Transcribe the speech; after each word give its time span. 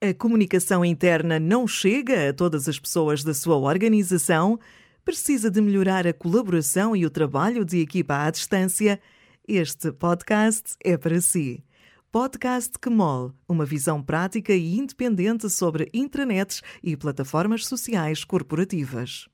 A 0.00 0.14
comunicação 0.14 0.84
interna 0.84 1.40
não 1.40 1.66
chega 1.66 2.28
a 2.28 2.32
todas 2.32 2.68
as 2.68 2.78
pessoas 2.78 3.24
da 3.24 3.34
sua 3.34 3.56
organização? 3.56 4.56
Precisa 5.04 5.50
de 5.50 5.60
melhorar 5.60 6.06
a 6.06 6.12
colaboração 6.12 6.94
e 6.94 7.04
o 7.04 7.10
trabalho 7.10 7.64
de 7.64 7.80
equipa 7.80 8.24
à 8.24 8.30
distância? 8.30 9.00
Este 9.46 9.90
podcast 9.90 10.76
é 10.84 10.96
para 10.96 11.20
si. 11.20 11.64
Podcast 12.12 12.78
Quemol, 12.78 13.32
uma 13.48 13.64
visão 13.64 14.00
prática 14.00 14.52
e 14.52 14.78
independente 14.78 15.50
sobre 15.50 15.90
intranets 15.92 16.62
e 16.80 16.96
plataformas 16.96 17.66
sociais 17.66 18.22
corporativas. 18.22 19.26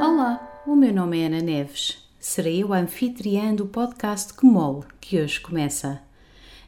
Olá, 0.00 0.62
o 0.66 0.74
meu 0.74 0.94
nome 0.94 1.20
é 1.20 1.26
Ana 1.26 1.42
Neves. 1.42 2.08
Serei 2.18 2.62
eu 2.62 2.72
a 2.72 2.78
anfitriã 2.78 3.54
do 3.54 3.66
podcast 3.66 4.32
Quemol, 4.32 4.82
que 4.98 5.20
hoje 5.20 5.38
começa. 5.38 6.08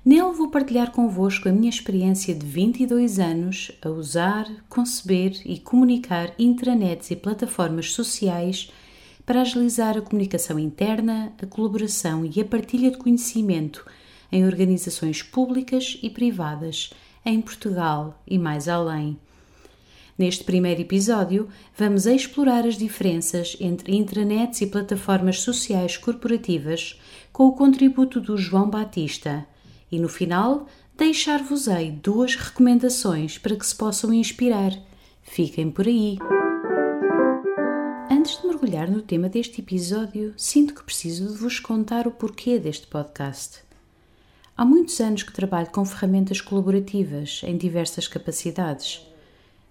Nele 0.05 0.33
vou 0.33 0.49
partilhar 0.49 0.91
convosco 0.91 1.49
a 1.49 1.53
minha 1.53 1.71
experiência 1.71 2.35
de 2.35 2.45
22 2.45 3.21
anos 3.21 3.71
a 3.81 3.89
usar, 3.89 4.51
conceber 4.69 5.41
e 5.45 5.61
comunicar 5.61 6.35
intranets 6.37 7.13
e 7.13 7.15
plataformas 7.15 7.93
sociais 7.93 8.73
para 9.25 9.43
agilizar 9.43 9.97
a 9.97 10.03
comunicação 10.03 10.59
interna, 10.59 11.33
a 11.41 11.47
colaboração 11.47 12.25
e 12.25 12.41
a 12.41 12.45
partilha 12.45 12.91
de 12.91 12.99
conhecimento 12.99 13.87
em 14.33 14.45
organizações 14.45 15.23
públicas 15.23 15.97
e 16.03 16.11
privadas 16.11 16.93
em 17.25 17.41
Portugal 17.41 18.21
e 18.27 18.37
mais 18.41 18.67
além. 18.67 19.17
Neste 20.19 20.43
primeiro 20.43 20.81
episódio, 20.81 21.49
vamos 21.79 22.07
explorar 22.07 22.67
as 22.67 22.77
diferenças 22.77 23.57
entre 23.61 23.95
intranets 23.95 24.63
e 24.63 24.67
plataformas 24.67 25.39
sociais 25.39 25.97
corporativas 25.97 27.01
com 27.33 27.47
o 27.47 27.53
contributo 27.53 28.21
do 28.21 28.37
João 28.37 28.69
Batista 28.69 29.47
e 29.93 29.99
no 30.01 30.09
final 30.09 30.67
deixar-vos-ei 30.97 31.91
duas 31.91 32.35
recomendações 32.35 33.37
para 33.37 33.55
que 33.55 33.67
se 33.67 33.77
possam 33.77 34.13
inspirar. 34.13 34.73
Fiquem 35.23 35.71
por 35.71 35.87
aí! 35.87 36.19
Antes 38.11 38.41
de 38.41 38.47
mergulhar 38.47 38.91
no 38.91 39.03
tema 39.03 39.29
deste 39.29 39.61
episódio, 39.61 40.33
sinto 40.37 40.75
que 40.75 40.83
preciso 40.83 41.29
de 41.29 41.39
vos 41.39 41.61
contar 41.61 42.07
o 42.07 42.11
porquê 42.11 42.59
deste 42.59 42.87
podcast. 42.87 43.61
Há 44.57 44.65
muitos 44.65 45.01
anos 45.01 45.23
que 45.23 45.33
trabalho 45.33 45.71
com 45.71 45.85
ferramentas 45.85 46.41
colaborativas 46.41 47.41
em 47.45 47.57
diversas 47.57 48.07
capacidades. 48.07 49.07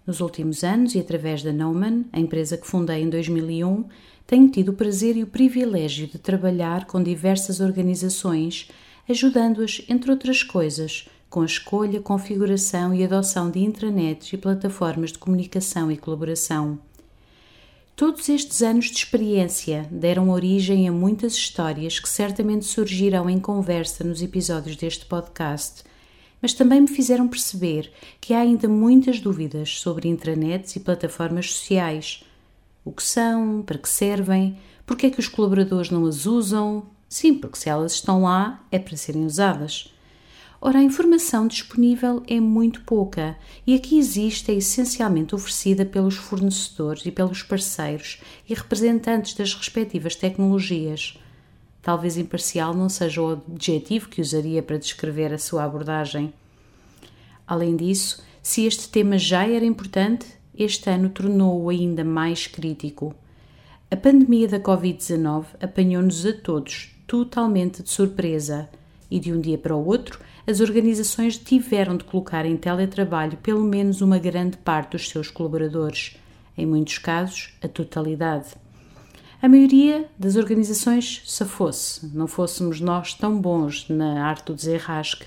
Nos 0.06 0.20
últimos 0.20 0.64
anos, 0.64 0.96
e 0.96 1.00
através 1.00 1.44
da 1.44 1.54
Noman, 1.54 2.04
a 2.12 2.20
empresa 2.20 2.58
que 2.58 2.68
fundei 2.68 3.04
em 3.04 3.10
2001, 3.10 3.86
tenho 4.26 4.50
tido 4.50 4.70
o 4.70 4.74
prazer 4.74 5.16
e 5.16 5.24
o 5.24 5.28
privilégio 5.28 6.08
de 6.08 6.18
trabalhar 6.18 6.86
com 6.86 7.02
diversas 7.02 7.60
organizações 7.60 8.70
ajudando-as, 9.12 9.84
entre 9.88 10.10
outras 10.10 10.42
coisas, 10.42 11.08
com 11.30 11.42
a 11.42 11.46
escolha, 11.46 12.02
configuração 12.02 12.94
e 12.94 13.04
adoção 13.04 13.52
de 13.52 13.60
intranets 13.60 14.34
e 14.34 14.38
plataformas 14.38 15.12
de 15.12 15.20
comunicação 15.20 15.92
e 15.92 15.98
colaboração. 15.98 16.80
Todos 17.96 18.28
estes 18.30 18.62
anos 18.64 18.86
de 18.86 18.98
experiência 18.98 19.88
deram 19.92 20.32
origem 20.32 20.90
a 20.90 20.92
muitas 20.92 21.34
histórias 21.34 22.00
que 22.00 22.10
certamente 22.10 22.66
surgirão 22.66 23.30
em 23.30 23.40
conversa 23.40 24.04
nos 24.04 24.22
episódios 24.22 24.76
deste 24.76 25.06
podcast, 25.06 25.84
mas 26.42 26.54
também 26.54 26.82
me 26.82 26.88
fizeram 26.88 27.28
perceber 27.28 27.94
que 28.20 28.34
há 28.34 28.40
ainda 28.40 28.68
muitas 28.68 29.20
dúvidas 29.20 29.80
sobre 29.80 30.10
intranets 30.10 30.76
e 30.76 30.80
plataformas 30.80 31.54
sociais. 31.54 32.24
O 32.84 32.92
que 32.92 33.04
são, 33.04 33.62
para 33.62 33.78
que 33.78 33.88
servem, 33.88 34.58
porque 34.86 35.06
é 35.06 35.10
que 35.12 35.20
os 35.20 35.28
colaboradores 35.28 35.92
não 35.92 36.06
as 36.06 36.26
usam, 36.26 36.88
Sim, 37.12 37.34
porque 37.34 37.58
se 37.58 37.68
elas 37.68 37.92
estão 37.92 38.22
lá 38.22 38.66
é 38.72 38.80
para 38.80 38.96
serem 38.96 39.26
usadas. 39.26 39.94
Ora, 40.62 40.80
a 40.80 40.82
informação 40.82 41.46
disponível 41.46 42.24
é 42.26 42.40
muito 42.40 42.84
pouca 42.84 43.38
e 43.68 43.76
aqui 43.76 44.00
existe 44.00 44.50
é 44.50 44.56
essencialmente 44.56 45.36
oferecida 45.36 45.86
pelos 45.86 46.16
fornecedores 46.16 47.06
e 47.06 47.12
pelos 47.12 47.44
parceiros 47.44 48.22
e 48.48 48.54
representantes 48.54 49.34
das 49.34 49.54
respectivas 49.54 50.16
tecnologias. 50.16 51.20
Talvez 51.82 52.16
imparcial 52.16 52.74
não 52.74 52.88
seja 52.88 53.22
o 53.22 53.42
adjetivo 53.46 54.08
que 54.08 54.22
usaria 54.22 54.64
para 54.64 54.80
descrever 54.80 55.34
a 55.34 55.38
sua 55.38 55.66
abordagem. 55.66 56.34
Além 57.46 57.76
disso, 57.76 58.24
se 58.42 58.66
este 58.66 58.88
tema 58.88 59.18
já 59.18 59.46
era 59.46 59.66
importante, 59.66 60.28
este 60.58 60.90
ano 60.90 61.10
tornou-o 61.10 61.68
ainda 61.68 62.06
mais 62.06 62.48
crítico. 62.48 63.14
A 63.90 63.98
pandemia 63.98 64.48
da 64.48 64.58
Covid-19 64.58 65.48
apanhou-nos 65.60 66.26
a 66.26 66.32
todos, 66.32 66.91
totalmente 67.12 67.84
de 67.84 67.90
surpresa 67.90 68.70
e 69.10 69.20
de 69.20 69.34
um 69.34 69.42
dia 69.42 69.58
para 69.58 69.76
o 69.76 69.86
outro 69.86 70.18
as 70.48 70.62
organizações 70.62 71.38
tiveram 71.38 71.98
de 71.98 72.06
colocar 72.06 72.46
em 72.46 72.56
teletrabalho 72.56 73.38
pelo 73.44 73.66
menos 73.66 74.00
uma 74.00 74.18
grande 74.18 74.56
parte 74.56 74.92
dos 74.92 75.10
seus 75.10 75.30
colaboradores, 75.30 76.16
em 76.58 76.66
muitos 76.66 77.00
casos, 77.00 77.54
a 77.62 77.68
totalidade. 77.68 78.52
A 79.42 79.50
maioria 79.50 80.10
das 80.18 80.38
organizações 80.38 81.22
se 81.26 81.44
fosse, 81.44 82.10
não 82.16 82.28
fôssemos 82.28 82.80
nós 82.80 83.14
tão 83.14 83.42
bons 83.42 83.90
na 83.90 84.26
arte 84.26 84.46
do 84.46 84.56
desenrasque, 84.56 85.26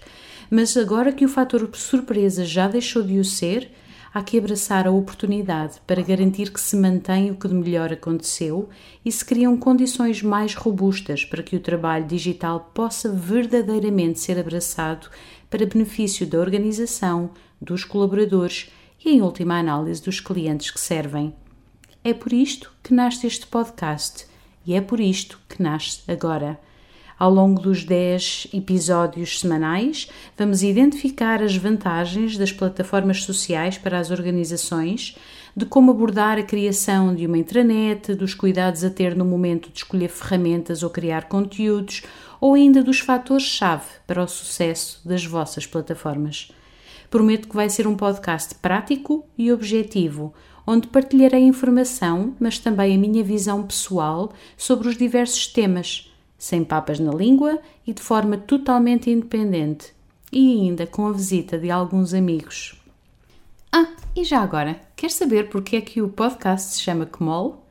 mas 0.51 0.75
agora 0.79 1.13
que 1.13 1.27
o 1.27 1.29
fator 1.29 1.69
surpresa 1.75 2.47
já 2.47 2.67
deixou 2.67 3.03
de 3.03 3.19
o 3.19 3.25
ser, 3.27 3.71
há 4.15 4.23
que 4.23 4.39
abraçar 4.39 4.87
a 4.87 4.93
oportunidade 4.93 5.81
para 5.85 6.01
garantir 6.01 6.53
que 6.53 6.61
se 6.61 6.77
mantém 6.77 7.33
o 7.33 7.37
que 7.37 7.49
de 7.49 7.55
melhor 7.55 7.93
aconteceu 7.93 8.69
e 9.05 9.11
se 9.11 9.25
criam 9.25 9.57
condições 9.57 10.23
mais 10.23 10.55
robustas 10.55 11.25
para 11.25 11.43
que 11.43 11.57
o 11.57 11.61
trabalho 11.61 12.07
digital 12.07 12.71
possa 12.73 13.13
verdadeiramente 13.13 14.21
ser 14.21 14.39
abraçado 14.39 15.11
para 15.51 15.67
benefício 15.67 16.25
da 16.29 16.39
organização, 16.39 17.31
dos 17.61 17.83
colaboradores 17.83 18.71
e, 19.05 19.11
em 19.11 19.21
última 19.21 19.59
análise, 19.59 20.01
dos 20.01 20.21
clientes 20.21 20.71
que 20.71 20.81
servem. 20.81 21.35
É 22.05 22.15
por 22.15 22.33
isto 22.33 22.73
que 22.85 22.95
nasce 22.95 23.27
este 23.27 23.49
podcast 23.49 24.27
e 24.65 24.75
é 24.75 24.81
por 24.81 25.01
isto 25.01 25.41
que 25.49 25.61
nasce 25.61 26.03
agora. 26.07 26.61
Ao 27.25 27.33
longo 27.33 27.59
dos 27.59 27.85
10 27.85 28.49
episódios 28.53 29.41
semanais, 29.41 30.11
vamos 30.37 30.63
identificar 30.63 31.43
as 31.43 31.57
vantagens 31.57 32.37
das 32.37 32.53
plataformas 32.53 33.23
sociais 33.23 33.79
para 33.79 33.99
as 33.99 34.11
organizações, 34.11 35.17
de 35.57 35.65
como 35.65 35.91
abordar 35.91 36.37
a 36.37 36.43
criação 36.43 37.15
de 37.15 37.27
uma 37.27 37.39
intranet, 37.39 38.15
dos 38.15 38.35
cuidados 38.35 38.85
a 38.85 38.91
ter 38.91 39.17
no 39.17 39.25
momento 39.25 39.71
de 39.71 39.79
escolher 39.79 40.11
ferramentas 40.11 40.83
ou 40.83 40.91
criar 40.91 41.25
conteúdos, 41.27 42.03
ou 42.43 42.53
ainda 42.53 42.85
dos 42.85 43.01
fatores-chave 43.01 43.87
para 44.07 44.23
o 44.23 44.29
sucesso 44.29 45.01
das 45.03 45.25
vossas 45.25 45.67
plataformas. 45.67 46.53
Prometo 47.09 47.49
que 47.49 47.57
vai 47.57 47.71
ser 47.71 47.87
um 47.87 47.97
podcast 47.97 48.55
prático 48.57 49.25
e 49.39 49.51
objetivo, 49.51 50.35
onde 50.67 50.89
partilharei 50.89 51.41
informação, 51.41 52.35
mas 52.39 52.59
também 52.59 52.95
a 52.95 52.99
minha 52.99 53.25
visão 53.25 53.63
pessoal 53.63 54.31
sobre 54.59 54.89
os 54.89 54.97
diversos 54.99 55.47
temas 55.47 56.11
sem 56.45 56.63
papas 56.63 57.01
na 57.01 57.11
língua 57.11 57.59
e 57.87 57.95
de 57.95 58.03
forma 58.03 58.37
totalmente 58.37 59.09
independente, 59.09 59.95
e 60.31 60.53
ainda 60.53 60.87
com 60.87 61.07
a 61.07 61.13
visita 61.13 61.59
de 61.59 61.71
alguns 61.71 62.13
amigos. 62.13 62.79
Ah, 63.73 63.89
e 64.15 64.25
já 64.25 64.43
agora, 64.43 64.79
quer 64.95 65.11
saber 65.11 65.49
porque 65.49 65.77
é 65.77 65.81
que 65.81 66.03
o 66.03 66.09
podcast 66.09 66.75
se 66.75 66.83
chama 66.83 67.07
Kmol? 67.07 67.65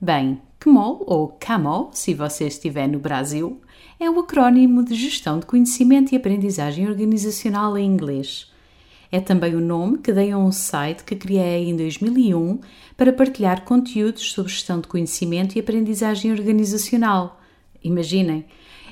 Bem, 0.00 0.40
Kmol, 0.60 1.02
ou 1.08 1.26
CAMOL, 1.40 1.90
se 1.92 2.14
você 2.14 2.46
estiver 2.46 2.86
no 2.86 3.00
Brasil, 3.00 3.60
é 3.98 4.08
o 4.08 4.20
acrónimo 4.20 4.84
de 4.84 4.94
Gestão 4.94 5.40
de 5.40 5.46
Conhecimento 5.46 6.12
e 6.12 6.16
Aprendizagem 6.16 6.88
Organizacional 6.88 7.76
em 7.76 7.84
inglês. 7.84 8.48
É 9.10 9.18
também 9.18 9.56
o 9.56 9.60
nome 9.60 9.98
que 9.98 10.12
dei 10.12 10.30
a 10.30 10.38
um 10.38 10.52
site 10.52 11.02
que 11.02 11.16
criei 11.16 11.68
em 11.68 11.74
2001 11.76 12.60
para 12.96 13.12
partilhar 13.12 13.64
conteúdos 13.64 14.30
sobre 14.30 14.52
gestão 14.52 14.80
de 14.80 14.86
conhecimento 14.86 15.56
e 15.56 15.60
aprendizagem 15.60 16.30
organizacional, 16.30 17.39
Imaginem, 17.82 18.44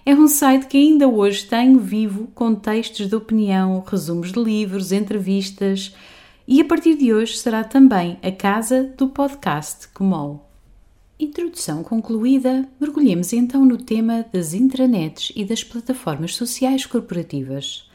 é 0.04 0.14
um 0.14 0.26
site 0.26 0.66
que 0.66 0.78
ainda 0.78 1.06
hoje 1.06 1.44
tenho 1.44 1.78
vivo 1.78 2.28
com 2.34 2.54
textos 2.54 3.08
de 3.08 3.14
opinião, 3.14 3.84
resumos 3.86 4.32
de 4.32 4.42
livros, 4.42 4.90
entrevistas 4.92 5.94
e 6.46 6.62
a 6.62 6.64
partir 6.64 6.96
de 6.96 7.12
hoje 7.12 7.36
será 7.36 7.62
também 7.62 8.18
a 8.22 8.32
casa 8.32 8.84
do 8.96 9.08
podcast 9.08 9.88
Comol. 9.88 10.48
Introdução 11.20 11.82
concluída, 11.82 12.66
mergulhemos 12.80 13.34
então 13.34 13.66
no 13.66 13.76
tema 13.76 14.24
das 14.32 14.54
intranets 14.54 15.30
e 15.36 15.44
das 15.44 15.62
plataformas 15.62 16.34
sociais 16.34 16.86
corporativas. 16.86 17.86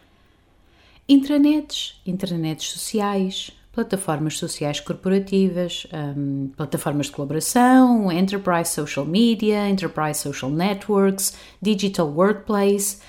Intranets, 1.10 2.00
intranets 2.06 2.68
sociais, 2.70 3.52
plataformas 3.74 4.38
sociais 4.38 4.80
corporativas, 4.80 5.88
um, 6.16 6.52
plataformas 6.56 7.08
de 7.08 7.12
colaboração, 7.12 8.12
Enterprise 8.12 8.72
Social 8.72 9.04
Media, 9.04 9.68
Enterprise 9.68 10.20
Social 10.20 10.52
Networks, 10.52 11.34
Digital 11.60 12.08
Workplace. 12.08 13.00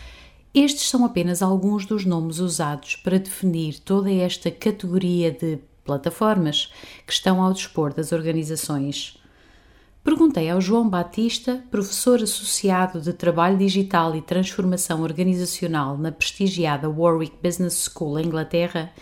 Estes 0.54 0.88
são 0.88 1.04
apenas 1.04 1.42
alguns 1.42 1.84
dos 1.84 2.06
nomes 2.06 2.38
usados 2.38 2.96
para 2.96 3.18
definir 3.18 3.78
toda 3.78 4.10
esta 4.10 4.50
categoria 4.50 5.30
de 5.30 5.58
plataformas 5.84 6.72
que 7.06 7.12
estão 7.12 7.42
ao 7.42 7.52
dispor 7.52 7.92
das 7.92 8.10
organizações. 8.10 9.20
Perguntei 10.02 10.48
ao 10.48 10.60
João 10.60 10.88
Batista, 10.88 11.62
professor 11.70 12.22
associado 12.22 13.00
de 13.00 13.12
Trabalho 13.12 13.58
Digital 13.58 14.14
e 14.16 14.22
Transformação 14.22 15.02
Organizacional 15.02 15.98
na 15.98 16.12
prestigiada 16.12 16.88
Warwick 16.88 17.36
Business 17.42 17.90
School, 17.90 18.20
Inglaterra, 18.20 18.92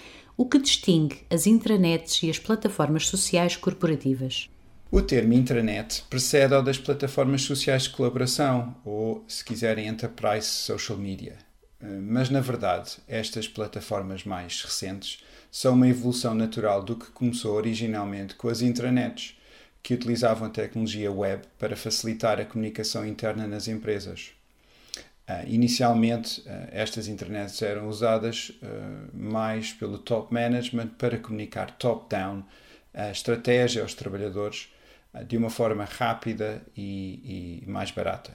o 0.43 0.47
que 0.49 0.59
distingue 0.59 1.21
as 1.31 1.47
intranets 1.47 2.21
e 2.25 2.29
as 2.29 2.37
plataformas 2.37 3.07
sociais 3.07 3.55
corporativas. 3.55 4.51
O 4.91 5.01
termo 5.01 5.35
intranet 5.35 6.03
precede 6.11 6.53
ao 6.53 6.65
das 6.65 6.77
plataformas 6.77 7.43
sociais 7.43 7.85
de 7.85 7.91
colaboração, 7.91 8.75
ou, 8.85 9.25
se 9.29 9.45
quiserem, 9.45 9.87
enterprise 9.87 10.49
social 10.49 10.99
media. 10.99 11.39
Mas, 11.81 12.29
na 12.29 12.41
verdade, 12.41 12.97
estas 13.07 13.47
plataformas 13.47 14.25
mais 14.25 14.61
recentes 14.63 15.23
são 15.49 15.75
uma 15.75 15.87
evolução 15.87 16.35
natural 16.35 16.83
do 16.83 16.97
que 16.97 17.13
começou 17.13 17.55
originalmente 17.55 18.35
com 18.35 18.49
as 18.49 18.63
intranets 18.63 19.39
que 19.81 19.95
utilizavam 19.95 20.49
a 20.49 20.51
tecnologia 20.51 21.13
web 21.13 21.45
para 21.57 21.77
facilitar 21.77 22.41
a 22.41 22.45
comunicação 22.45 23.07
interna 23.07 23.47
nas 23.47 23.69
empresas. 23.69 24.33
Uh, 25.33 25.49
inicialmente, 25.49 26.41
uh, 26.41 26.69
estas 26.73 27.09
internets 27.09 27.63
eram 27.63 27.89
usadas 27.89 28.51
uh, 28.63 29.17
mais 29.17 29.73
pelo 29.73 29.97
top 29.97 30.35
management 30.35 30.89
para 30.99 31.17
comunicar 31.17 31.71
top-down 31.79 32.43
a 32.93 33.11
estratégia 33.11 33.83
aos 33.83 33.95
trabalhadores 33.95 34.69
de 35.27 35.37
uma 35.37 35.49
forma 35.49 35.85
rápida 35.85 36.63
e, 36.77 37.63
e, 37.65 37.71
mais 37.71 37.91
barata. 37.91 38.35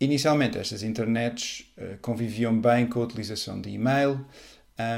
Inicialmente, 0.00 0.58
estas 0.58 0.84
internets 0.84 1.64
conviviam 2.00 2.60
bem 2.60 2.86
com 2.86 3.00
a 3.00 3.04
utilização 3.04 3.60
de 3.60 3.70
e-mail, 3.70 4.24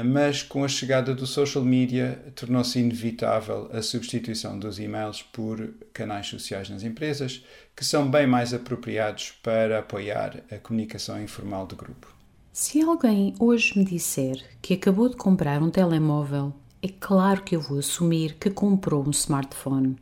mas 0.05 0.43
com 0.43 0.63
a 0.63 0.67
chegada 0.67 1.15
do 1.15 1.25
social 1.25 1.63
media 1.63 2.21
tornou-se 2.35 2.79
inevitável 2.79 3.69
a 3.71 3.81
substituição 3.81 4.59
dos 4.59 4.79
e-mails 4.79 5.21
por 5.21 5.73
canais 5.93 6.27
sociais 6.27 6.69
nas 6.69 6.83
empresas, 6.83 7.43
que 7.75 7.85
são 7.85 8.09
bem 8.09 8.27
mais 8.27 8.53
apropriados 8.53 9.31
para 9.41 9.79
apoiar 9.79 10.43
a 10.51 10.57
comunicação 10.57 11.21
informal 11.21 11.65
do 11.65 11.75
grupo. 11.75 12.13
Se 12.51 12.81
alguém 12.81 13.33
hoje 13.39 13.77
me 13.77 13.85
disser 13.85 14.43
que 14.61 14.73
acabou 14.73 15.07
de 15.07 15.15
comprar 15.15 15.61
um 15.63 15.69
telemóvel, 15.69 16.53
é 16.81 16.89
claro 16.89 17.41
que 17.43 17.55
eu 17.55 17.61
vou 17.61 17.79
assumir 17.79 18.35
que 18.35 18.49
comprou 18.49 19.05
um 19.07 19.11
smartphone. 19.11 19.95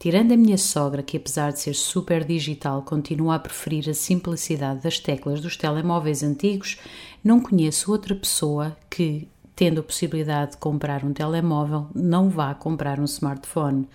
Tirando 0.00 0.32
a 0.32 0.36
minha 0.38 0.56
sogra, 0.56 1.02
que 1.02 1.18
apesar 1.18 1.52
de 1.52 1.60
ser 1.60 1.74
super 1.74 2.24
digital, 2.24 2.80
continua 2.80 3.34
a 3.34 3.38
preferir 3.38 3.86
a 3.86 3.92
simplicidade 3.92 4.80
das 4.80 4.98
teclas 4.98 5.42
dos 5.42 5.58
telemóveis 5.58 6.22
antigos, 6.22 6.78
não 7.22 7.38
conheço 7.38 7.92
outra 7.92 8.14
pessoa 8.14 8.74
que, 8.88 9.28
tendo 9.54 9.80
a 9.80 9.82
possibilidade 9.82 10.52
de 10.52 10.56
comprar 10.56 11.04
um 11.04 11.12
telemóvel, 11.12 11.86
não 11.94 12.30
vá 12.30 12.54
comprar 12.54 12.98
um 12.98 13.04
smartphone. 13.04 13.86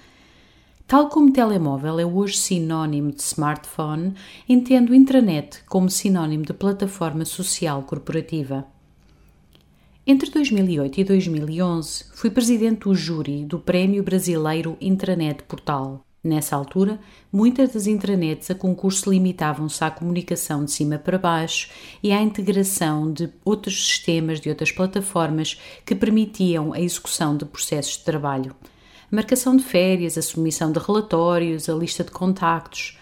Tal 0.86 1.10
como 1.10 1.34
telemóvel 1.34 2.00
é 2.00 2.06
hoje 2.06 2.38
sinónimo 2.38 3.12
de 3.12 3.24
smartphone, 3.24 4.14
entendo 4.48 4.94
intranet 4.94 5.64
como 5.66 5.90
sinónimo 5.90 6.46
de 6.46 6.54
plataforma 6.54 7.26
social 7.26 7.82
corporativa. 7.82 8.75
Entre 10.08 10.30
2008 10.30 11.00
e 11.00 11.04
2011, 11.04 12.06
fui 12.14 12.30
presidente 12.30 12.82
do 12.82 12.94
júri 12.94 13.44
do 13.44 13.58
Prémio 13.58 14.04
Brasileiro 14.04 14.78
Intranet 14.80 15.42
Portal. 15.48 16.06
Nessa 16.24 16.56
altura, 16.56 17.00
muitas 17.34 17.74
das 17.74 17.88
intranets 17.88 18.52
a 18.52 18.54
concurso 18.54 19.10
limitavam-se 19.10 19.84
à 19.84 19.90
comunicação 19.90 20.64
de 20.64 20.70
cima 20.72 21.00
para 21.00 21.18
baixo 21.18 21.72
e 22.04 22.12
à 22.12 22.22
integração 22.22 23.12
de 23.12 23.32
outros 23.44 23.84
sistemas 23.84 24.40
de 24.40 24.48
outras 24.48 24.72
plataformas 24.72 25.60
que 25.84 25.96
permitiam 25.96 26.72
a 26.72 26.80
execução 26.80 27.36
de 27.36 27.46
processos 27.46 27.98
de 27.98 28.04
trabalho. 28.04 28.56
A 29.12 29.16
marcação 29.16 29.58
de 29.58 29.64
férias, 29.64 30.20
a 30.20 30.22
submissão 30.22 30.72
de 30.72 30.78
relatórios, 30.78 31.68
a 31.68 31.74
lista 31.74 32.04
de 32.04 32.12
contactos, 32.12 32.96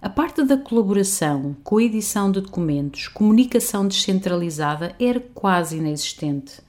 a 0.00 0.08
parte 0.08 0.44
da 0.44 0.56
colaboração, 0.56 1.56
coedição 1.64 2.30
de 2.30 2.40
documentos, 2.40 3.08
comunicação 3.08 3.86
descentralizada 3.86 4.94
era 5.00 5.18
quase 5.18 5.78
inexistente. 5.78 6.60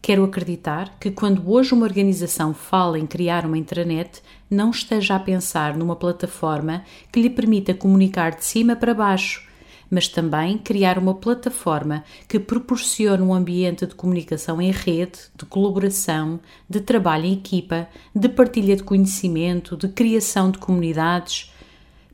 Quero 0.00 0.22
acreditar 0.22 0.96
que 1.00 1.10
quando 1.10 1.50
hoje 1.50 1.74
uma 1.74 1.84
organização 1.84 2.54
fala 2.54 2.96
em 2.96 3.06
criar 3.06 3.44
uma 3.44 3.58
intranet, 3.58 4.22
não 4.48 4.70
esteja 4.70 5.16
a 5.16 5.18
pensar 5.18 5.76
numa 5.76 5.96
plataforma 5.96 6.84
que 7.10 7.20
lhe 7.20 7.28
permita 7.28 7.74
comunicar 7.74 8.36
de 8.36 8.44
cima 8.44 8.76
para 8.76 8.94
baixo, 8.94 9.48
mas 9.90 10.06
também 10.06 10.56
criar 10.56 10.96
uma 10.96 11.14
plataforma 11.14 12.04
que 12.28 12.38
proporcione 12.38 13.22
um 13.24 13.34
ambiente 13.34 13.84
de 13.84 13.96
comunicação 13.96 14.62
em 14.62 14.70
rede, 14.70 15.18
de 15.36 15.44
colaboração, 15.44 16.38
de 16.70 16.80
trabalho 16.80 17.24
em 17.24 17.32
equipa, 17.32 17.88
de 18.14 18.28
partilha 18.28 18.76
de 18.76 18.84
conhecimento, 18.84 19.76
de 19.76 19.88
criação 19.88 20.52
de 20.52 20.58
comunidades 20.58 21.52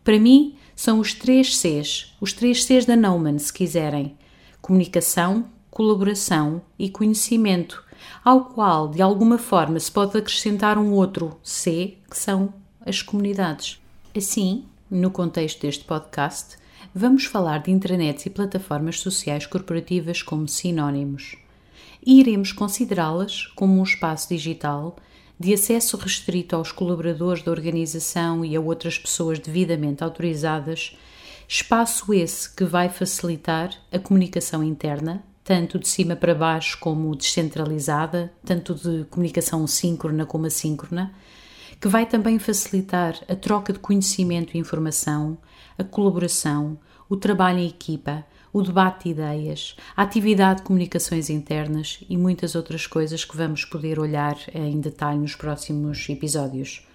para 0.02 0.18
mim, 0.18 0.56
são 0.74 0.98
os 0.98 1.12
três 1.12 1.56
Cs, 1.56 2.14
os 2.20 2.32
três 2.32 2.64
Cs 2.64 2.86
da 2.86 2.96
Neumann, 2.96 3.38
se 3.38 3.52
quiserem: 3.52 4.16
comunicação, 4.62 5.46
colaboração 5.70 6.62
e 6.78 6.88
conhecimento, 6.88 7.84
ao 8.24 8.46
qual, 8.46 8.88
de 8.88 9.02
alguma 9.02 9.38
forma, 9.38 9.78
se 9.78 9.90
pode 9.90 10.16
acrescentar 10.16 10.78
um 10.78 10.92
outro 10.92 11.38
C, 11.42 11.98
que 12.08 12.16
são 12.16 12.52
as 12.84 13.02
comunidades. 13.02 13.80
Assim, 14.16 14.64
no 14.90 15.10
contexto 15.10 15.62
deste 15.62 15.84
podcast, 15.84 16.56
vamos 16.94 17.24
falar 17.26 17.58
de 17.58 17.70
intranets 17.70 18.26
e 18.26 18.30
plataformas 18.30 19.00
sociais 19.00 19.46
corporativas 19.46 20.22
como 20.22 20.48
sinónimos. 20.48 21.36
E 22.04 22.18
iremos 22.18 22.52
considerá-las 22.52 23.46
como 23.54 23.78
um 23.78 23.82
espaço 23.82 24.30
digital 24.30 24.96
de 25.40 25.54
acesso 25.54 25.96
restrito 25.96 26.54
aos 26.54 26.70
colaboradores 26.70 27.42
da 27.42 27.50
organização 27.50 28.44
e 28.44 28.54
a 28.54 28.60
outras 28.60 28.98
pessoas 28.98 29.38
devidamente 29.38 30.04
autorizadas, 30.04 30.94
espaço 31.48 32.12
esse 32.12 32.54
que 32.54 32.62
vai 32.62 32.90
facilitar 32.90 33.70
a 33.90 33.98
comunicação 33.98 34.62
interna, 34.62 35.24
tanto 35.42 35.78
de 35.78 35.88
cima 35.88 36.14
para 36.14 36.34
baixo 36.34 36.78
como 36.78 37.16
descentralizada, 37.16 38.30
tanto 38.44 38.74
de 38.74 39.06
comunicação 39.06 39.66
síncrona 39.66 40.26
como 40.26 40.44
assíncrona, 40.44 41.10
que 41.80 41.88
vai 41.88 42.04
também 42.04 42.38
facilitar 42.38 43.18
a 43.26 43.34
troca 43.34 43.72
de 43.72 43.78
conhecimento 43.78 44.54
e 44.54 44.60
informação, 44.60 45.38
a 45.78 45.82
colaboração, 45.82 46.78
o 47.08 47.16
trabalho 47.16 47.60
em 47.60 47.68
equipa, 47.68 48.26
o 48.52 48.62
debate 48.62 49.04
de 49.04 49.10
ideias, 49.10 49.76
a 49.96 50.02
atividade 50.02 50.60
de 50.60 50.66
comunicações 50.66 51.30
internas 51.30 52.00
e 52.08 52.16
muitas 52.16 52.54
outras 52.54 52.86
coisas 52.86 53.24
que 53.24 53.36
vamos 53.36 53.64
poder 53.64 53.98
olhar 53.98 54.36
em 54.54 54.80
detalhe 54.80 55.18
nos 55.18 55.34
próximos 55.34 56.08
episódios. 56.08 56.86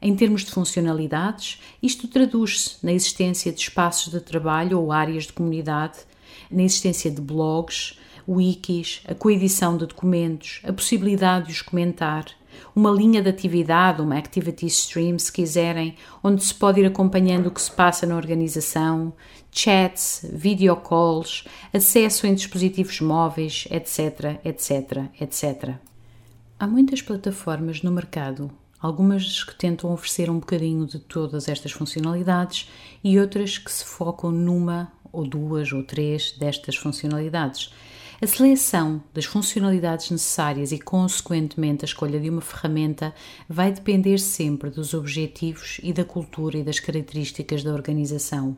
Em 0.00 0.14
termos 0.14 0.44
de 0.44 0.52
funcionalidades, 0.52 1.60
isto 1.82 2.06
traduz-se 2.06 2.76
na 2.84 2.92
existência 2.92 3.52
de 3.52 3.60
espaços 3.60 4.12
de 4.12 4.20
trabalho 4.20 4.78
ou 4.78 4.92
áreas 4.92 5.24
de 5.24 5.32
comunidade, 5.32 5.98
na 6.50 6.62
existência 6.62 7.10
de 7.10 7.20
blogs, 7.20 7.98
wikis, 8.28 9.02
a 9.08 9.14
coedição 9.14 9.76
de 9.76 9.86
documentos, 9.86 10.60
a 10.62 10.72
possibilidade 10.72 11.46
de 11.46 11.52
os 11.52 11.62
comentar, 11.62 12.26
uma 12.74 12.90
linha 12.90 13.22
de 13.22 13.28
atividade, 13.28 14.02
uma 14.02 14.16
activity 14.16 14.66
stream, 14.66 15.18
se 15.18 15.32
quiserem, 15.32 15.96
onde 16.22 16.44
se 16.44 16.54
pode 16.54 16.80
ir 16.80 16.86
acompanhando 16.86 17.46
o 17.46 17.50
que 17.50 17.60
se 17.60 17.70
passa 17.70 18.06
na 18.06 18.16
organização, 18.16 19.12
chats, 19.50 20.24
videocalls, 20.32 21.44
acesso 21.72 22.26
em 22.26 22.34
dispositivos 22.34 23.00
móveis, 23.00 23.66
etc, 23.70 24.40
etc, 24.44 25.10
etc. 25.20 25.74
Há 26.58 26.66
muitas 26.66 27.02
plataformas 27.02 27.82
no 27.82 27.90
mercado, 27.90 28.50
algumas 28.80 29.44
que 29.44 29.54
tentam 29.54 29.92
oferecer 29.92 30.30
um 30.30 30.38
bocadinho 30.38 30.86
de 30.86 30.98
todas 30.98 31.48
estas 31.48 31.72
funcionalidades 31.72 32.70
e 33.02 33.18
outras 33.18 33.58
que 33.58 33.70
se 33.70 33.84
focam 33.84 34.30
numa 34.30 34.92
ou 35.12 35.26
duas 35.26 35.72
ou 35.72 35.82
três 35.82 36.32
destas 36.32 36.76
funcionalidades. 36.76 37.72
A 38.20 38.26
seleção 38.26 39.00
das 39.14 39.26
funcionalidades 39.26 40.10
necessárias 40.10 40.72
e, 40.72 40.78
consequentemente, 40.80 41.84
a 41.84 41.86
escolha 41.86 42.18
de 42.18 42.28
uma 42.28 42.40
ferramenta 42.40 43.14
vai 43.48 43.70
depender 43.70 44.18
sempre 44.18 44.70
dos 44.70 44.92
objetivos 44.92 45.78
e 45.84 45.92
da 45.92 46.04
cultura 46.04 46.58
e 46.58 46.64
das 46.64 46.80
características 46.80 47.62
da 47.62 47.72
organização. 47.72 48.56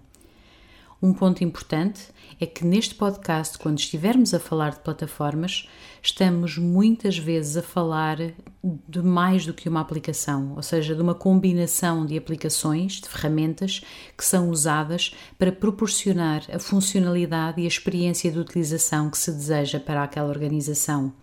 Um 1.03 1.15
ponto 1.15 1.43
importante 1.43 2.09
é 2.39 2.45
que 2.45 2.63
neste 2.63 2.95
podcast, 2.95 3.57
quando 3.57 3.79
estivermos 3.79 4.35
a 4.35 4.39
falar 4.39 4.73
de 4.73 4.81
plataformas, 4.81 5.67
estamos 6.03 6.59
muitas 6.59 7.17
vezes 7.17 7.57
a 7.57 7.63
falar 7.63 8.19
de 8.63 9.01
mais 9.01 9.47
do 9.47 9.55
que 9.55 9.67
uma 9.67 9.81
aplicação, 9.81 10.53
ou 10.57 10.63
seja, 10.63 10.95
de 10.95 11.01
uma 11.01 11.15
combinação 11.15 12.05
de 12.05 12.19
aplicações, 12.19 13.01
de 13.01 13.09
ferramentas 13.09 13.81
que 14.17 14.25
são 14.25 14.51
usadas 14.51 15.15
para 15.39 15.51
proporcionar 15.51 16.43
a 16.53 16.59
funcionalidade 16.59 17.63
e 17.63 17.65
a 17.65 17.69
experiência 17.69 18.31
de 18.31 18.39
utilização 18.39 19.09
que 19.09 19.17
se 19.17 19.33
deseja 19.33 19.81
para 19.81 20.03
aquela 20.03 20.29
organização. 20.29 21.15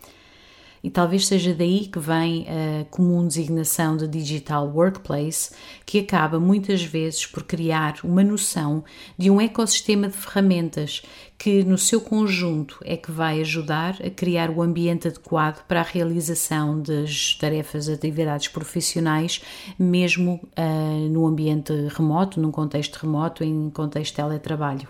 E 0.83 0.89
talvez 0.89 1.27
seja 1.27 1.53
daí 1.53 1.87
que 1.87 1.99
vem 1.99 2.45
a 2.47 2.85
comum 2.85 3.27
designação 3.27 3.97
de 3.97 4.07
Digital 4.07 4.67
Workplace, 4.67 5.51
que 5.85 5.99
acaba 5.99 6.39
muitas 6.39 6.83
vezes 6.83 7.25
por 7.25 7.43
criar 7.43 7.95
uma 8.03 8.23
noção 8.23 8.83
de 9.17 9.29
um 9.31 9.41
ecossistema 9.41 10.07
de 10.07 10.15
ferramentas 10.15 11.01
que, 11.37 11.63
no 11.63 11.77
seu 11.77 12.01
conjunto, 12.01 12.79
é 12.83 12.97
que 12.97 13.11
vai 13.11 13.41
ajudar 13.41 13.97
a 14.03 14.09
criar 14.09 14.49
o 14.49 14.61
ambiente 14.61 15.07
adequado 15.07 15.63
para 15.67 15.81
a 15.81 15.83
realização 15.83 16.81
das 16.81 17.35
tarefas, 17.35 17.87
atividades 17.87 18.47
profissionais, 18.47 19.41
mesmo 19.77 20.41
uh, 20.57 21.09
no 21.09 21.25
ambiente 21.27 21.73
remoto, 21.89 22.39
num 22.39 22.51
contexto 22.51 22.95
remoto, 22.95 23.43
em 23.43 23.69
contexto 23.69 24.11
de 24.11 24.15
teletrabalho. 24.15 24.87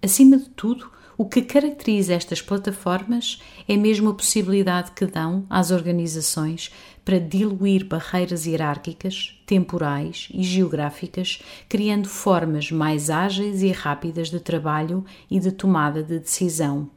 Acima 0.00 0.36
de 0.36 0.48
tudo, 0.50 0.90
o 1.16 1.26
que 1.26 1.42
caracteriza 1.42 2.14
estas 2.14 2.40
plataformas 2.40 3.40
é 3.68 3.76
mesmo 3.76 4.10
a 4.10 4.14
possibilidade 4.14 4.92
que 4.92 5.04
dão 5.04 5.44
às 5.48 5.70
organizações 5.70 6.72
para 7.04 7.18
diluir 7.18 7.84
barreiras 7.84 8.46
hierárquicas, 8.46 9.38
temporais 9.44 10.28
e 10.32 10.42
geográficas, 10.42 11.42
criando 11.68 12.08
formas 12.08 12.70
mais 12.70 13.10
ágeis 13.10 13.62
e 13.62 13.70
rápidas 13.70 14.30
de 14.30 14.40
trabalho 14.40 15.04
e 15.30 15.38
de 15.38 15.50
tomada 15.50 16.02
de 16.02 16.18
decisão. 16.18 16.88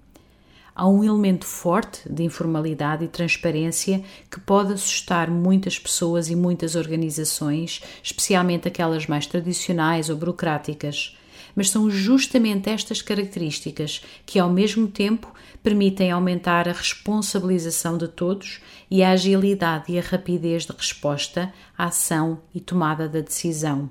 Há 0.73 0.87
um 0.87 1.03
elemento 1.03 1.45
forte 1.45 2.01
de 2.11 2.23
informalidade 2.23 3.05
e 3.05 3.07
transparência 3.07 4.03
que 4.29 4.39
pode 4.39 4.73
assustar 4.73 5.31
muitas 5.31 5.79
pessoas 5.79 6.29
e 6.29 6.35
muitas 6.35 6.75
organizações, 6.75 7.81
especialmente 8.03 8.67
aquelas 8.67 9.07
mais 9.07 9.25
tradicionais 9.25 10.09
ou 10.09 10.17
burocráticas 10.17 11.17
mas 11.55 11.69
são 11.69 11.89
justamente 11.89 12.69
estas 12.69 13.01
características 13.01 14.03
que, 14.25 14.37
ao 14.37 14.49
mesmo 14.49 14.87
tempo, 14.87 15.33
permitem 15.63 16.11
aumentar 16.11 16.67
a 16.67 16.73
responsabilização 16.73 17.97
de 17.97 18.07
todos 18.07 18.59
e 18.91 19.01
a 19.01 19.11
agilidade 19.11 19.91
e 19.91 19.97
a 19.97 20.01
rapidez 20.01 20.65
de 20.65 20.73
resposta, 20.73 21.53
ação 21.77 22.41
e 22.53 22.59
tomada 22.59 23.07
da 23.07 23.21
decisão. 23.21 23.89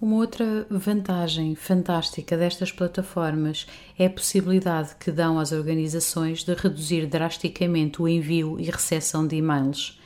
Uma 0.00 0.16
outra 0.16 0.64
vantagem 0.70 1.56
fantástica 1.56 2.36
destas 2.36 2.70
plataformas 2.70 3.66
é 3.98 4.06
a 4.06 4.10
possibilidade 4.10 4.94
que 4.94 5.10
dão 5.10 5.40
às 5.40 5.50
organizações 5.50 6.44
de 6.44 6.54
reduzir 6.54 7.06
drasticamente 7.06 8.00
o 8.00 8.06
envio 8.06 8.60
e 8.60 8.64
recepção 8.64 9.26
de 9.26 9.36
e-mails 9.36 9.98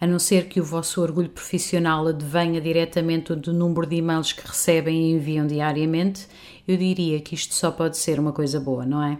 a 0.00 0.06
não 0.06 0.18
ser 0.18 0.48
que 0.48 0.60
o 0.60 0.64
vosso 0.64 1.02
orgulho 1.02 1.28
profissional 1.28 2.06
advenha 2.08 2.60
diretamente 2.60 3.34
do 3.34 3.52
número 3.52 3.86
de 3.86 3.96
e-mails 3.96 4.32
que 4.32 4.46
recebem 4.46 5.10
e 5.10 5.12
enviam 5.12 5.46
diariamente, 5.46 6.26
eu 6.66 6.76
diria 6.76 7.20
que 7.20 7.34
isto 7.34 7.54
só 7.54 7.70
pode 7.70 7.98
ser 7.98 8.18
uma 8.18 8.32
coisa 8.32 8.58
boa, 8.58 8.86
não 8.86 9.02
é? 9.02 9.18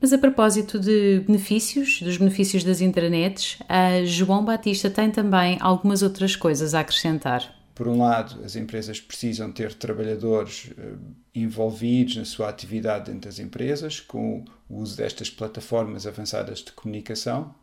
Mas 0.00 0.14
a 0.14 0.18
propósito 0.18 0.78
de 0.78 1.22
benefícios, 1.26 2.00
dos 2.00 2.16
benefícios 2.16 2.64
das 2.64 2.80
intranets, 2.80 3.58
João 4.06 4.42
Batista 4.42 4.88
tem 4.88 5.10
também 5.10 5.58
algumas 5.60 6.02
outras 6.02 6.34
coisas 6.34 6.72
a 6.72 6.80
acrescentar. 6.80 7.54
Por 7.74 7.86
um 7.86 7.98
lado, 7.98 8.42
as 8.44 8.56
empresas 8.56 9.00
precisam 9.00 9.52
ter 9.52 9.72
trabalhadores 9.74 10.70
eh, 10.76 10.92
envolvidos 11.34 12.16
na 12.16 12.26
sua 12.26 12.50
atividade 12.50 13.10
dentro 13.10 13.28
das 13.28 13.38
empresas, 13.38 14.00
com 14.00 14.44
o 14.68 14.82
uso 14.82 14.98
destas 14.98 15.30
plataformas 15.30 16.06
avançadas 16.06 16.58
de 16.58 16.72
comunicação, 16.72 17.54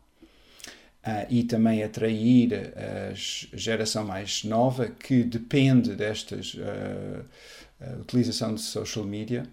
Uh, 1.08 1.24
e 1.30 1.42
também 1.42 1.82
atrair 1.82 2.74
a 2.76 3.14
geração 3.14 4.04
mais 4.04 4.44
nova 4.44 4.88
que 4.88 5.24
depende 5.24 5.94
desta 5.94 6.36
uh, 6.36 7.24
uh, 7.80 8.00
utilização 8.02 8.54
de 8.54 8.60
social 8.60 9.06
media 9.06 9.44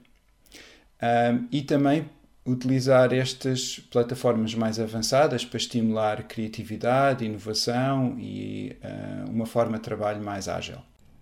e 1.52 1.62
também 1.62 2.10
utilizar 2.46 3.14
estas 3.14 3.80
plataformas 3.80 4.54
mais 4.54 4.80
avançadas 4.80 5.46
para 5.46 5.58
estimular 5.58 6.24
criatividade, 6.24 7.24
inovação 7.24 8.18
e 8.20 8.76
uma 9.30 9.46
forma 9.46 9.78
de 9.78 9.84
trabalho 9.84 10.24
mais 10.24 10.48
ágil. 10.48 10.78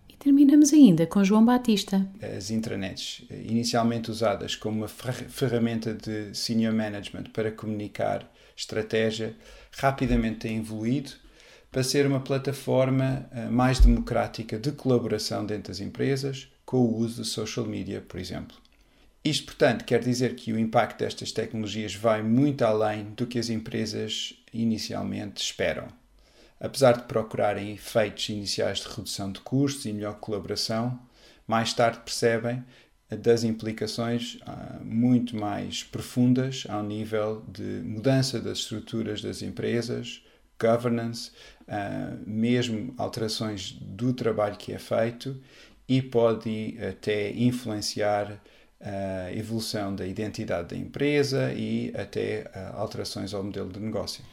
E 0.08 0.16
terminamos 0.16 0.72
ainda 0.72 1.06
com 1.06 1.22
João 1.24 1.44
Batista. 1.44 2.08
As 2.22 2.50
intranets, 2.50 3.24
inicialmente 3.30 4.10
usadas 4.10 4.56
como 4.56 4.78
uma 4.78 4.88
ferramenta 4.88 5.94
de 5.94 6.34
senior 6.34 6.74
management 6.74 7.26
para 7.34 7.52
comunicar 7.52 8.32
estratégia, 8.56 9.36
rapidamente 9.78 10.40
tem 10.40 10.58
evoluído 10.58 11.12
para 11.72 11.84
ser 11.84 12.06
uma 12.06 12.20
plataforma 12.20 13.28
eh, 13.32 13.50
mais 13.50 13.80
democrática 13.80 14.60
de 14.60 14.72
colaboração 14.72 15.46
dentro 15.46 15.72
das 15.72 15.80
empresas, 15.80 16.48
com 16.66 16.78
o 16.78 16.98
uso 16.98 17.24
de 17.24 17.28
social 17.28 17.66
media, 17.66 18.00
por 18.00 18.20
exemplo. 18.20 18.56
Isto, 19.26 19.46
portanto, 19.46 19.84
quer 19.84 20.02
dizer 20.02 20.36
que 20.36 20.54
o 20.54 20.60
impacto 20.60 21.00
destas 21.00 21.32
tecnologias 21.32 21.96
vai 21.96 22.22
muito 22.22 22.64
além 22.64 23.06
do 23.16 23.26
que 23.26 23.40
as 23.40 23.50
empresas 23.50 24.36
inicialmente 24.54 25.42
esperam. 25.42 25.88
Apesar 26.60 26.98
de 26.98 27.04
procurarem 27.04 27.74
efeitos 27.74 28.30
iniciais 28.30 28.80
de 28.80 28.90
redução 28.90 29.32
de 29.32 29.40
custos 29.40 29.86
e 29.86 29.94
melhor 29.94 30.16
colaboração, 30.20 31.00
mais 31.48 31.74
tarde 31.74 32.00
percebem 32.00 32.64
das 33.18 33.44
implicações 33.44 34.36
uh, 34.36 34.84
muito 34.84 35.36
mais 35.36 35.84
profundas 35.84 36.66
ao 36.70 36.84
nível 36.84 37.44
de 37.48 37.82
mudança 37.84 38.40
das 38.40 38.60
estruturas 38.60 39.22
das 39.22 39.42
empresas, 39.42 40.24
governance, 40.60 41.32
uh, 41.62 42.18
mesmo 42.26 42.94
alterações 42.98 43.72
do 43.72 44.14
trabalho 44.14 44.58
que 44.58 44.72
é 44.74 44.80
feito 44.80 45.36
e 45.88 46.02
pode 46.02 46.78
até 46.80 47.32
influenciar 47.32 48.42
a 48.80 49.34
evolução 49.34 49.96
da 49.96 50.06
identidade 50.06 50.70
da 50.70 50.78
empresa 50.78 51.54
e 51.54 51.94
até 51.96 52.52
alterações 52.74 53.34
ao 53.34 53.42
modelo 53.42 53.72
de 53.72 53.80
negócio. 53.80 54.24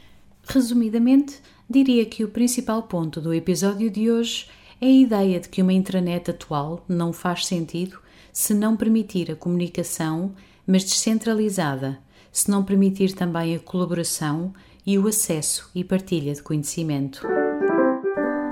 Resumidamente, 0.44 1.40
diria 1.68 2.04
que 2.04 2.24
o 2.24 2.28
principal 2.28 2.82
ponto 2.84 3.20
do 3.20 3.32
episódio 3.32 3.88
de 3.88 4.10
hoje 4.10 4.48
é 4.80 4.86
a 4.86 4.90
ideia 4.90 5.38
de 5.38 5.48
que 5.48 5.62
uma 5.62 5.72
intranet 5.72 6.30
atual 6.30 6.84
não 6.88 7.12
faz 7.12 7.46
sentido 7.46 8.00
se 8.32 8.54
não 8.54 8.76
permitir 8.76 9.30
a 9.30 9.36
comunicação, 9.36 10.32
mas 10.66 10.84
descentralizada, 10.84 11.98
se 12.30 12.50
não 12.50 12.64
permitir 12.64 13.12
também 13.12 13.54
a 13.54 13.58
colaboração 13.58 14.52
e 14.86 14.98
o 14.98 15.06
acesso 15.06 15.70
e 15.74 15.82
partilha 15.84 16.32
de 16.32 16.42
conhecimento. 16.42 17.26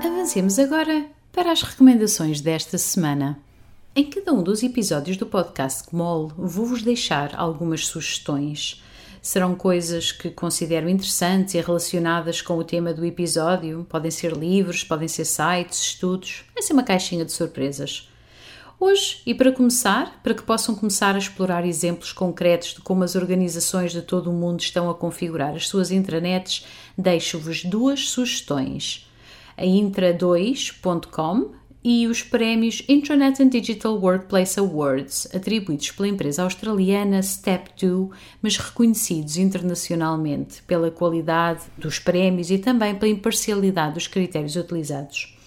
Avancemos 0.03 0.59
agora 0.59 1.05
para 1.31 1.51
as 1.51 1.61
recomendações 1.61 2.41
desta 2.41 2.77
semana. 2.77 3.39
Em 3.95 4.09
cada 4.09 4.31
um 4.33 4.43
dos 4.43 4.61
episódios 4.63 5.17
do 5.17 5.25
podcast 5.25 5.83
Comol, 5.83 6.31
vou-vos 6.37 6.83
deixar 6.83 7.35
algumas 7.35 7.87
sugestões. 7.87 8.83
Serão 9.21 9.55
coisas 9.55 10.11
que 10.11 10.29
considero 10.29 10.89
interessantes 10.89 11.53
e 11.53 11.61
relacionadas 11.61 12.41
com 12.41 12.57
o 12.57 12.63
tema 12.63 12.93
do 12.93 13.05
episódio. 13.05 13.85
Podem 13.89 14.11
ser 14.11 14.33
livros, 14.33 14.83
podem 14.83 15.07
ser 15.07 15.25
sites, 15.25 15.79
estudos. 15.79 16.45
Vai 16.53 16.63
ser 16.63 16.73
uma 16.73 16.83
caixinha 16.83 17.25
de 17.25 17.31
surpresas. 17.31 18.08
Hoje, 18.81 19.21
e 19.25 19.33
para 19.35 19.51
começar, 19.51 20.21
para 20.23 20.33
que 20.33 20.41
possam 20.41 20.73
começar 20.73 21.13
a 21.13 21.17
explorar 21.17 21.65
exemplos 21.65 22.13
concretos 22.13 22.75
de 22.75 22.81
como 22.81 23.03
as 23.03 23.13
organizações 23.13 23.91
de 23.91 24.01
todo 24.01 24.29
o 24.29 24.33
mundo 24.33 24.61
estão 24.61 24.89
a 24.89 24.95
configurar 24.95 25.53
as 25.53 25.67
suas 25.67 25.91
intranets, 25.91 26.65
deixo-vos 26.97 27.65
duas 27.65 28.07
sugestões: 28.07 29.05
a 29.57 29.63
intra2.com 29.63 31.51
e 31.83 32.07
os 32.07 32.23
prémios 32.23 32.81
Intranet 32.87 33.43
and 33.43 33.49
Digital 33.49 33.99
Workplace 33.99 34.57
Awards, 34.57 35.27
atribuídos 35.35 35.91
pela 35.91 36.07
empresa 36.07 36.43
australiana 36.43 37.19
Step2, 37.19 38.11
mas 38.41 38.55
reconhecidos 38.55 39.35
internacionalmente 39.35 40.63
pela 40.63 40.89
qualidade 40.89 41.63
dos 41.77 41.99
prémios 41.99 42.49
e 42.49 42.57
também 42.57 42.95
pela 42.95 43.11
imparcialidade 43.11 43.95
dos 43.95 44.07
critérios 44.07 44.55
utilizados. 44.55 45.37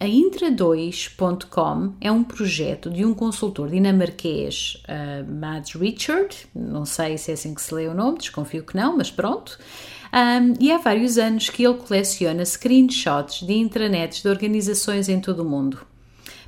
A 0.00 0.04
Intra2.com 0.04 1.94
é 2.00 2.12
um 2.12 2.22
projeto 2.22 2.88
de 2.88 3.04
um 3.04 3.12
consultor 3.12 3.68
dinamarquês, 3.68 4.80
uh, 4.84 5.28
Mads 5.28 5.74
Richard, 5.74 6.36
não 6.54 6.84
sei 6.84 7.18
se 7.18 7.32
é 7.32 7.34
assim 7.34 7.52
que 7.52 7.60
se 7.60 7.74
lê 7.74 7.88
o 7.88 7.94
nome, 7.94 8.18
desconfio 8.18 8.62
que 8.62 8.76
não, 8.76 8.96
mas 8.96 9.10
pronto. 9.10 9.58
Um, 10.12 10.54
e 10.60 10.70
há 10.70 10.78
vários 10.78 11.18
anos 11.18 11.50
que 11.50 11.66
ele 11.66 11.74
coleciona 11.74 12.44
screenshots 12.44 13.44
de 13.44 13.54
intranets 13.54 14.22
de 14.22 14.28
organizações 14.28 15.08
em 15.08 15.20
todo 15.20 15.40
o 15.40 15.44
mundo. 15.44 15.80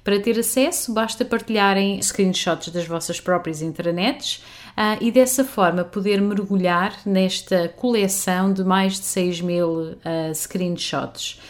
Para 0.05 0.21
ter 0.21 0.39
acesso, 0.39 0.95
basta 0.95 1.25
partilharem 1.25 2.01
screenshots 2.01 2.69
das 2.69 2.87
vossas 2.87 3.21
próprias 3.21 3.63
intranets 3.63 4.45
uh, 4.77 4.97
e 5.01 5.11
dessa 5.11 5.45
forma 5.45 5.83
poder 5.83 6.21
mergulhar 6.21 6.97
nesta 7.05 7.69
coleção 7.69 8.53
de 8.53 8.63
mais 8.63 8.93
de 8.93 9.07
6 9.07 9.41
mil 9.41 9.71
uh, 9.71 10.35
screenshots. 10.35 11.41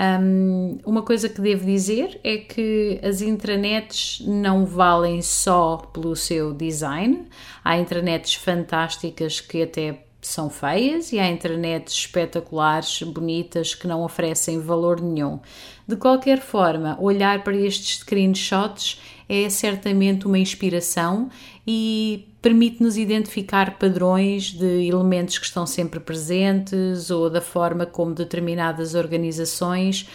Um, 0.00 0.78
uma 0.86 1.02
coisa 1.02 1.28
que 1.28 1.42
devo 1.42 1.66
dizer 1.66 2.18
é 2.24 2.38
que 2.38 2.98
as 3.02 3.20
intranets 3.20 4.22
não 4.26 4.64
valem 4.64 5.20
só 5.20 5.76
pelo 5.76 6.16
seu 6.16 6.54
design. 6.54 7.26
Há 7.62 7.76
intranets 7.76 8.34
fantásticas 8.34 9.40
que 9.40 9.62
até 9.62 10.04
são 10.22 10.48
feias 10.48 11.12
e 11.12 11.18
há 11.18 11.28
intranets 11.28 11.92
espetaculares, 11.92 13.02
bonitas, 13.02 13.74
que 13.74 13.86
não 13.86 14.02
oferecem 14.02 14.58
valor 14.58 15.02
nenhum. 15.02 15.38
De 15.86 15.96
qualquer 15.96 16.40
forma, 16.40 16.96
olhar 16.98 17.44
para 17.44 17.56
estes 17.56 17.98
screenshots 17.98 19.00
é 19.30 19.48
certamente 19.48 20.26
uma 20.26 20.38
inspiração 20.38 21.30
e 21.64 22.26
permite-nos 22.42 22.96
identificar 22.96 23.78
padrões 23.78 24.50
de 24.50 24.88
elementos 24.88 25.38
que 25.38 25.46
estão 25.46 25.64
sempre 25.64 26.00
presentes 26.00 27.12
ou 27.12 27.30
da 27.30 27.40
forma 27.40 27.86
como 27.86 28.12
determinadas 28.12 28.96
organizações 28.96 30.08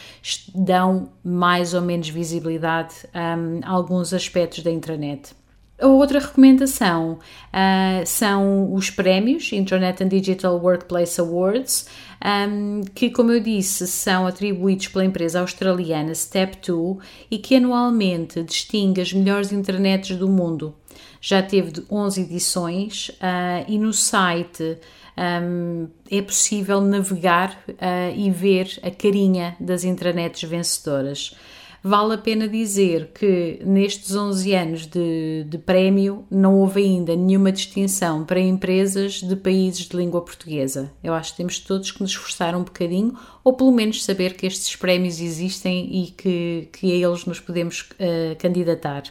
dão 0.54 1.08
mais 1.24 1.74
ou 1.74 1.82
menos 1.82 2.10
visibilidade 2.10 2.94
um, 3.16 3.62
a 3.64 3.72
alguns 3.72 4.14
aspectos 4.14 4.62
da 4.64 4.72
intranet. 4.72 5.34
Outra 5.82 6.20
recomendação 6.20 7.20
uh, 7.52 8.06
são 8.06 8.74
os 8.74 8.90
prémios 8.90 9.52
Internet 9.52 10.02
and 10.02 10.08
Digital 10.08 10.58
Workplace 10.58 11.20
Awards, 11.20 11.88
um, 12.50 12.82
que, 12.94 13.10
como 13.10 13.34
eu 13.34 13.42
disse, 13.42 13.86
são 13.86 14.26
atribuídos 14.26 14.88
pela 14.88 15.04
empresa 15.04 15.42
australiana 15.42 16.14
Step2 16.14 17.00
e 17.30 17.38
que 17.38 17.56
anualmente 17.56 18.42
distingue 18.42 19.02
as 19.02 19.12
melhores 19.12 19.52
internets 19.52 20.16
do 20.16 20.30
mundo. 20.30 20.74
Já 21.20 21.44
teve 21.44 21.84
11 21.92 22.22
edições 22.22 23.10
uh, 23.10 23.66
e 23.68 23.78
no 23.78 23.92
site 23.92 24.78
um, 25.18 25.90
é 26.10 26.22
possível 26.22 26.80
navegar 26.80 27.64
uh, 27.68 28.16
e 28.16 28.30
ver 28.32 28.80
a 28.82 28.92
carinha 28.92 29.58
das 29.60 29.84
intranets 29.84 30.44
vencedoras. 30.44 31.36
Vale 31.88 32.16
a 32.16 32.18
pena 32.18 32.48
dizer 32.48 33.12
que 33.14 33.60
nestes 33.64 34.16
11 34.16 34.56
anos 34.56 34.88
de, 34.88 35.46
de 35.48 35.60
prémio 35.60 36.26
não 36.32 36.58
houve 36.58 36.82
ainda 36.82 37.16
nenhuma 37.16 37.52
distinção 37.52 38.26
para 38.26 38.40
empresas 38.40 39.22
de 39.22 39.36
países 39.36 39.88
de 39.88 39.96
língua 39.96 40.20
portuguesa. 40.22 40.92
Eu 41.04 41.14
acho 41.14 41.34
que 41.34 41.38
temos 41.38 41.60
todos 41.60 41.92
que 41.92 42.02
nos 42.02 42.10
esforçar 42.10 42.56
um 42.56 42.64
bocadinho, 42.64 43.16
ou 43.44 43.54
pelo 43.54 43.72
menos 43.72 44.04
saber 44.04 44.34
que 44.34 44.48
estes 44.48 44.76
prémios 44.76 45.22
existem 45.22 46.04
e 46.04 46.08
que, 46.08 46.70
que 46.74 46.92
a 46.92 47.08
eles 47.08 47.24
nos 47.26 47.40
podemos 47.40 47.82
uh, 47.82 48.36
candidatar. 48.40 49.04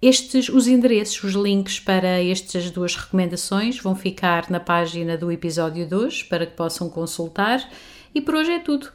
Estes, 0.00 0.48
os 0.48 0.68
endereços, 0.68 1.24
os 1.24 1.34
links 1.34 1.80
para 1.80 2.22
estas 2.22 2.70
duas 2.70 2.94
recomendações 2.94 3.80
vão 3.80 3.96
ficar 3.96 4.48
na 4.48 4.60
página 4.60 5.18
do 5.18 5.32
episódio 5.32 5.84
2 5.88 6.22
para 6.22 6.46
que 6.46 6.54
possam 6.54 6.88
consultar. 6.88 7.68
E 8.14 8.20
por 8.20 8.36
hoje 8.36 8.52
é 8.52 8.60
tudo. 8.60 8.88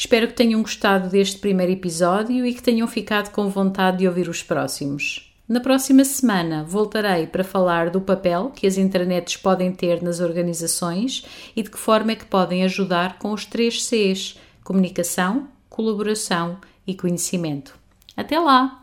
Espero 0.00 0.28
que 0.28 0.32
tenham 0.32 0.62
gostado 0.62 1.10
deste 1.10 1.36
primeiro 1.36 1.72
episódio 1.72 2.46
e 2.46 2.54
que 2.54 2.62
tenham 2.62 2.88
ficado 2.88 3.30
com 3.32 3.50
vontade 3.50 3.98
de 3.98 4.08
ouvir 4.08 4.30
os 4.30 4.42
próximos. 4.42 5.30
Na 5.46 5.60
próxima 5.60 6.06
semana 6.06 6.64
voltarei 6.64 7.26
para 7.26 7.44
falar 7.44 7.90
do 7.90 8.00
papel 8.00 8.48
que 8.48 8.66
as 8.66 8.78
internets 8.78 9.36
podem 9.36 9.70
ter 9.70 10.02
nas 10.02 10.18
organizações 10.18 11.22
e 11.54 11.62
de 11.62 11.70
que 11.70 11.76
forma 11.76 12.12
é 12.12 12.16
que 12.16 12.24
podem 12.24 12.64
ajudar 12.64 13.18
com 13.18 13.30
os 13.30 13.44
três 13.44 13.84
Cs: 13.84 14.38
comunicação, 14.64 15.48
colaboração 15.68 16.56
e 16.86 16.94
conhecimento. 16.94 17.78
Até 18.16 18.40
lá! 18.40 18.82